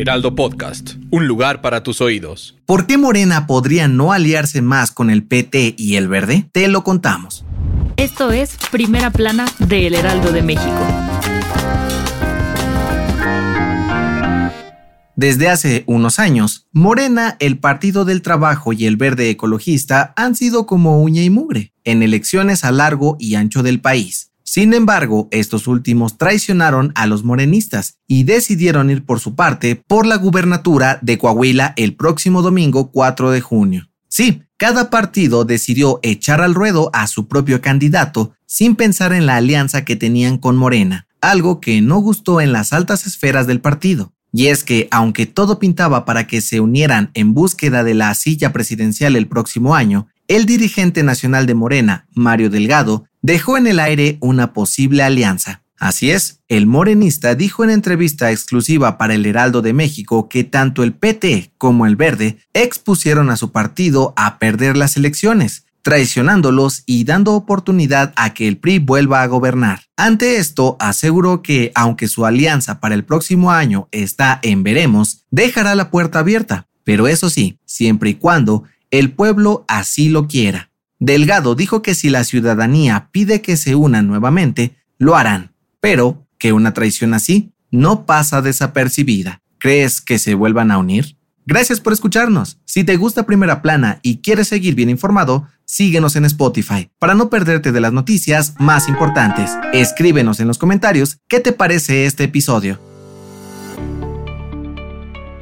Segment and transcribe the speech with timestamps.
[0.00, 2.56] Heraldo Podcast, un lugar para tus oídos.
[2.64, 6.48] ¿Por qué Morena podría no aliarse más con el PT y el Verde?
[6.52, 7.44] Te lo contamos.
[7.98, 10.86] Esto es Primera Plana de El Heraldo de México.
[15.16, 20.64] Desde hace unos años, Morena, el Partido del Trabajo y el Verde Ecologista han sido
[20.64, 24.29] como uña y mugre en elecciones a largo y ancho del país.
[24.52, 30.06] Sin embargo, estos últimos traicionaron a los morenistas y decidieron ir por su parte por
[30.06, 33.90] la gubernatura de Coahuila el próximo domingo 4 de junio.
[34.08, 39.36] Sí, cada partido decidió echar al ruedo a su propio candidato sin pensar en la
[39.36, 44.14] alianza que tenían con Morena, algo que no gustó en las altas esferas del partido.
[44.32, 48.52] Y es que, aunque todo pintaba para que se unieran en búsqueda de la silla
[48.52, 54.18] presidencial el próximo año, el dirigente nacional de Morena, Mario Delgado, dejó en el aire
[54.20, 55.62] una posible alianza.
[55.78, 60.82] Así es, el morenista dijo en entrevista exclusiva para el Heraldo de México que tanto
[60.82, 67.04] el PT como el Verde expusieron a su partido a perder las elecciones, traicionándolos y
[67.04, 69.84] dando oportunidad a que el PRI vuelva a gobernar.
[69.96, 75.74] Ante esto, aseguró que, aunque su alianza para el próximo año está en veremos, dejará
[75.74, 80.69] la puerta abierta, pero eso sí, siempre y cuando el pueblo así lo quiera.
[81.00, 86.52] Delgado dijo que si la ciudadanía pide que se unan nuevamente, lo harán, pero que
[86.52, 89.40] una traición así no pasa desapercibida.
[89.58, 91.16] ¿Crees que se vuelvan a unir?
[91.46, 92.60] Gracias por escucharnos.
[92.66, 97.30] Si te gusta Primera Plana y quieres seguir bien informado, síguenos en Spotify para no
[97.30, 99.52] perderte de las noticias más importantes.
[99.72, 102.78] Escríbenos en los comentarios qué te parece este episodio.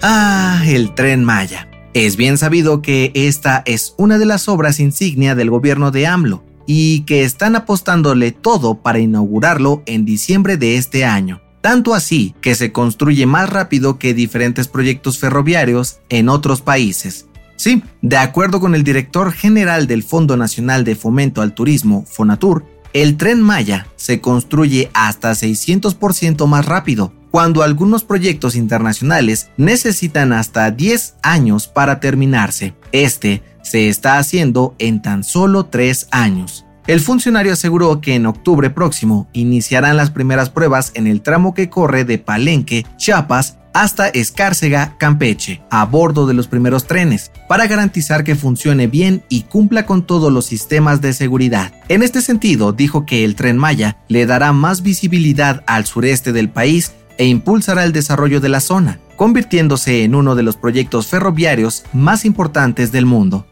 [0.03, 1.69] Ah, el tren Maya.
[1.95, 6.45] Es bien sabido que esta es una de las obras insignia del gobierno de AMLO
[6.67, 12.55] y que están apostándole todo para inaugurarlo en diciembre de este año tanto así que
[12.55, 17.27] se construye más rápido que diferentes proyectos ferroviarios en otros países.
[17.57, 22.65] Sí, de acuerdo con el director general del Fondo Nacional de Fomento al Turismo, Fonatur,
[22.93, 30.71] el tren Maya se construye hasta 600% más rápido, cuando algunos proyectos internacionales necesitan hasta
[30.71, 32.75] 10 años para terminarse.
[32.93, 36.65] Este se está haciendo en tan solo 3 años.
[36.87, 41.69] El funcionario aseguró que en octubre próximo iniciarán las primeras pruebas en el tramo que
[41.69, 48.25] corre de Palenque, Chiapas, hasta Escárcega, Campeche, a bordo de los primeros trenes, para garantizar
[48.25, 51.73] que funcione bien y cumpla con todos los sistemas de seguridad.
[51.89, 56.49] En este sentido, dijo que el tren Maya le dará más visibilidad al sureste del
[56.49, 61.85] país e impulsará el desarrollo de la zona, convirtiéndose en uno de los proyectos ferroviarios
[61.93, 63.47] más importantes del mundo.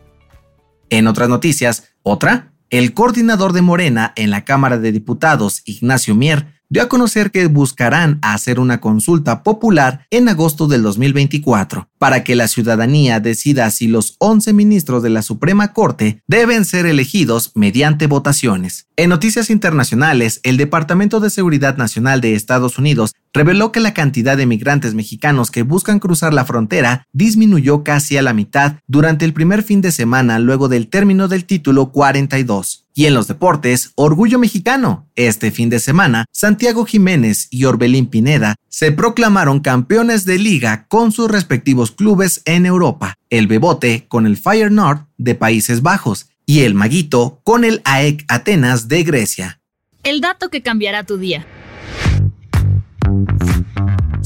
[0.89, 6.61] En otras noticias, otra el coordinador de Morena en la Cámara de Diputados, Ignacio Mier,
[6.69, 12.37] dio a conocer que buscarán hacer una consulta popular en agosto del 2024 para que
[12.37, 18.07] la ciudadanía decida si los 11 ministros de la Suprema Corte deben ser elegidos mediante
[18.07, 18.87] votaciones.
[18.97, 24.37] En noticias internacionales, el Departamento de Seguridad Nacional de Estados Unidos reveló que la cantidad
[24.37, 29.35] de migrantes mexicanos que buscan cruzar la frontera disminuyó casi a la mitad durante el
[29.35, 32.87] primer fin de semana luego del término del título 42.
[32.95, 35.07] Y en los deportes, orgullo mexicano.
[35.17, 41.13] Este fin de semana, Santiago Jiménez y Orbelín Pineda se proclamaron campeones de liga con
[41.13, 43.19] sus respectivos clubes en Europa.
[43.31, 48.25] El Bebote con el Fire North de Países Bajos y el Maguito con el AEK
[48.29, 49.61] Atenas de Grecia.
[50.05, 51.47] El dato que cambiará tu día.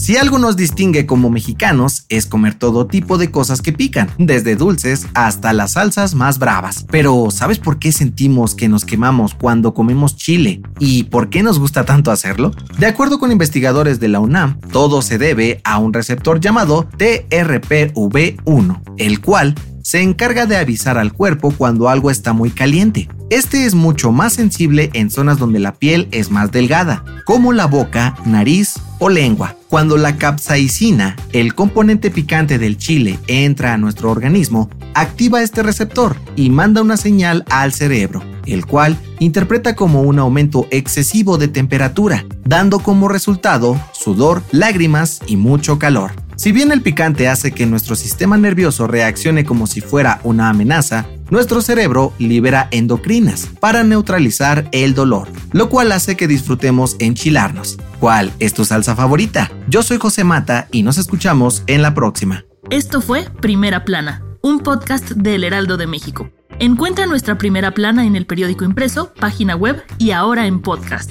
[0.01, 4.57] Si algo nos distingue como mexicanos es comer todo tipo de cosas que pican, desde
[4.57, 6.87] dulces hasta las salsas más bravas.
[6.91, 10.63] Pero ¿sabes por qué sentimos que nos quemamos cuando comemos chile?
[10.79, 12.51] ¿Y por qué nos gusta tanto hacerlo?
[12.79, 18.81] De acuerdo con investigadores de la UNAM, todo se debe a un receptor llamado TRPV1,
[18.97, 23.09] el cual se encarga de avisar al cuerpo cuando algo está muy caliente.
[23.31, 27.67] Este es mucho más sensible en zonas donde la piel es más delgada, como la
[27.67, 29.57] boca, nariz, o lengua.
[29.69, 36.17] Cuando la capsaicina, el componente picante del chile, entra a nuestro organismo, activa este receptor
[36.37, 42.27] y manda una señal al cerebro, el cual interpreta como un aumento excesivo de temperatura,
[42.45, 46.13] dando como resultado sudor, lágrimas y mucho calor.
[46.41, 51.05] Si bien el picante hace que nuestro sistema nervioso reaccione como si fuera una amenaza,
[51.29, 57.77] nuestro cerebro libera endocrinas para neutralizar el dolor, lo cual hace que disfrutemos enchilarnos.
[57.99, 59.53] ¿Cuál es tu salsa favorita?
[59.69, 62.47] Yo soy José Mata y nos escuchamos en la próxima.
[62.71, 66.31] Esto fue Primera Plana, un podcast del Heraldo de México.
[66.59, 71.11] Encuentra nuestra primera plana en el periódico impreso, página web y ahora en podcast.